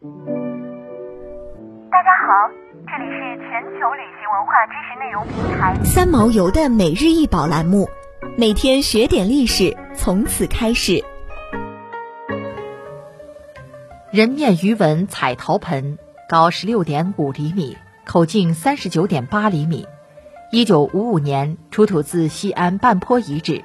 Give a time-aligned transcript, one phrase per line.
[0.00, 0.06] 大
[2.04, 2.48] 家好，
[2.86, 7.88] 这里是全球旅行文化知识内容平台三毛游的每日一宝栏目，
[8.36, 11.02] 每天学点历史，从此开始。
[14.12, 19.88] 人面鱼纹彩陶盆，高十六点五厘米，口径三十九点八厘米，
[20.52, 23.64] 一九五五年出土自西安半坡遗址，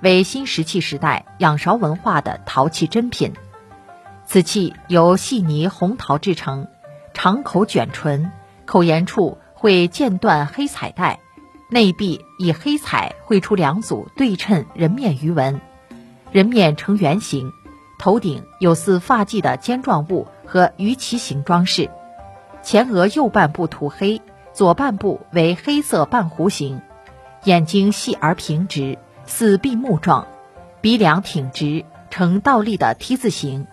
[0.00, 3.32] 为新石器时代仰韶文化的陶器珍品。
[4.32, 6.66] 此器由细泥红陶制成，
[7.12, 8.32] 长口卷唇，
[8.64, 11.20] 口沿处绘间断黑彩带，
[11.68, 15.60] 内壁以黑彩绘出两组对称人面鱼纹，
[16.30, 17.52] 人面呈圆形，
[17.98, 21.90] 头顶有似发髻的尖状物和鱼鳍形装饰，
[22.62, 24.22] 前额右半部涂黑，
[24.54, 26.80] 左半部为黑色半弧形，
[27.44, 28.96] 眼睛细而平直，
[29.26, 30.26] 似闭目状，
[30.80, 33.66] 鼻梁挺直，呈倒立的 T 字形。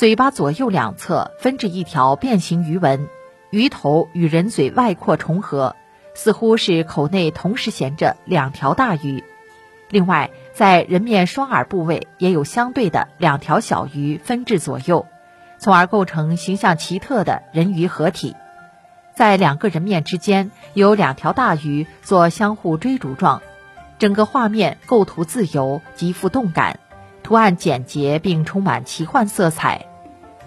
[0.00, 3.06] 嘴巴左右两侧分置一条变形鱼纹，
[3.50, 5.76] 鱼头与人嘴外扩重合，
[6.14, 9.22] 似乎是口内同时衔着两条大鱼。
[9.90, 15.06] 另外，在人面双耳部位也有相对的两条小鱼分置左右，
[15.58, 18.34] 从而构成形象奇特的人鱼合体。
[19.14, 23.42] 在两个人面之间有两条大鱼做相互追逐状，
[23.98, 26.80] 整个画面构图自由，极富动感，
[27.22, 29.88] 图案简洁并充满奇幻色彩。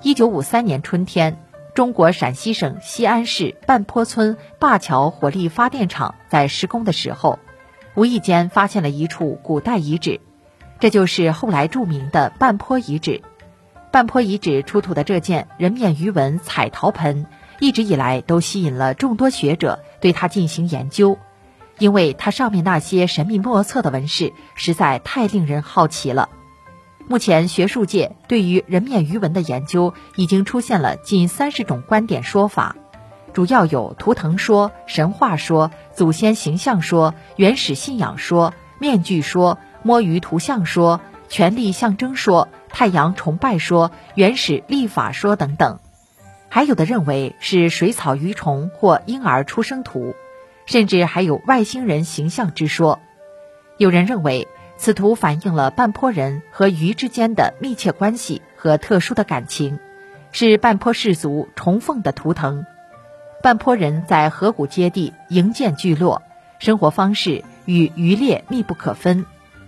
[0.03, 1.37] 一九五三年春天，
[1.73, 7.39] 中国陕西省西安市半坡村灞桥火力发电厂在施工的时候，
[7.95, 10.19] 无意间发现了一处古代遗址，
[10.81, 13.21] 这就是后来著名的半坡遗址。
[13.93, 17.25] 半坡遗址出土的这件人面鱼纹彩陶盆，
[17.61, 21.17] 一直以来都吸引了众多学者对它进行研究，
[21.79, 26.27] 因为它上面那些神秘莫测的纹饰实在太令人好奇了。
[27.05, 32.77] 目前，学术界对于人面鱼纹的研究已经出现了近三十种观点说法，
[33.33, 45.79] 主要有图腾说、神话说、祖先形象说、原始信仰说、面具说、摸鱼图像说、权力象征说、太阳崇拜说、原始历法说等等。
[46.47, 50.15] 还有的认为是水草鱼虫或婴儿出生图，
[50.65, 52.99] 甚至还有外星人形象之说。
[53.77, 54.47] 有人认为。
[54.83, 59.79] 此图反映了半坡人和鱼之间的密切关系和特殊的感情，
[60.33, 62.65] 是半坡氏族崇奉的图腾。
[63.41, 66.21] 半坡人在河谷接地营建聚落，
[66.59, 69.25] 生活方式与渔猎密不可分。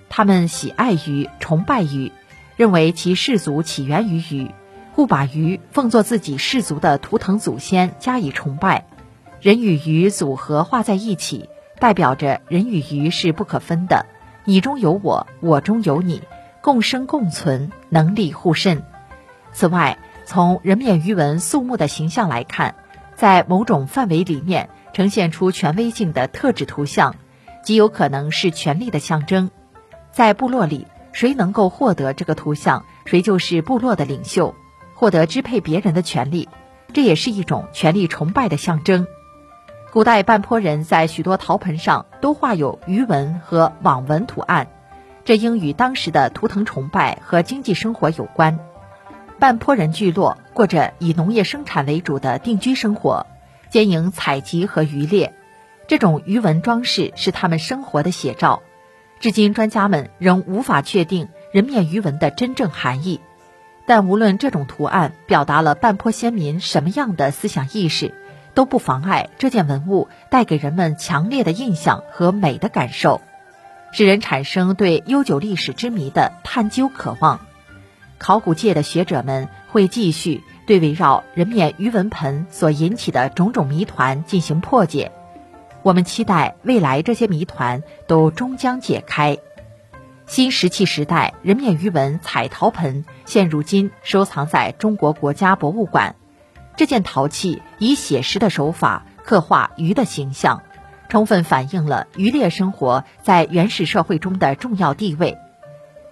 [0.09, 2.11] 他们喜爱鱼，崇拜鱼，
[2.57, 4.51] 认为其氏族起源于鱼，
[4.93, 8.85] 故把鱼奉作自己氏族的图腾祖先加以崇拜。
[9.39, 11.47] 人与鱼组合画在一起，
[11.79, 14.05] 代表着人与鱼是不可分的。
[14.47, 16.21] 你中有我，我中有你，
[16.61, 18.83] 共生共存，能力互渗。
[19.51, 22.75] 此外，从人面鱼纹肃穆的形象来看，
[23.15, 27.15] 在某种范围里面呈现出权威性的特质图像，
[27.63, 29.49] 极有可能是权力的象征。
[30.11, 34.53] 在部落里，谁能够获得这个图像，谁就是部落的领袖，
[34.93, 36.47] 获得支配别人的权利，
[36.93, 39.07] 这也是一种权力崇拜的象征。
[39.95, 44.67] 古代半坡人在许多陶盆上都画有鱼纹和网纹图案，
[45.23, 48.59] 这应与当时的图腾崇拜和经济生活有关。
[49.39, 53.25] 半坡人聚落过着以农业生产为主的定居生活，
[53.69, 55.33] 兼营采集和渔猎。
[55.87, 58.63] 这种鱼纹装饰是他们生活的写照。
[59.21, 63.21] 至今，专家们仍无法确定人面鱼纹的真正含义。
[63.85, 68.13] 但无论这种图案表达了半坡先民什么样的思想意识。
[68.55, 73.21] 都不妨碍这件文物带给人们强烈的印象和美的感受，
[73.91, 77.41] 使人产生对悠久历史之谜的探究渴望。
[78.17, 85.11] 考古界的学者们会继续对围绕人面鱼纹盆所引起的种种谜团进行破解。
[85.83, 89.37] 我们期待未来这些谜团都终将解开。
[90.25, 96.15] 新石器时代人面鱼纹彩陶盆现如今收藏在中国国家博物馆。
[96.77, 100.61] 这件陶器以写实的手法刻画鱼的形象，
[101.07, 105.37] 充分反映了渔猎生活在原始社会中的重要地位。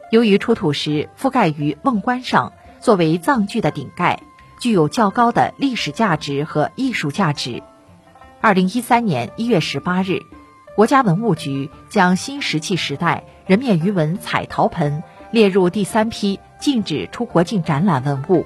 [0.09, 4.21] 由于出土时覆盖于瓮棺上，作为葬具的顶盖，
[4.59, 7.61] 具有较高的历史价值和艺术价值。
[8.39, 10.19] 二零一三年一月十八日，
[10.75, 18.45] 国家文物局将新石器时代人面鱼纹彩陶盆列入第三批禁止出国境展览文物。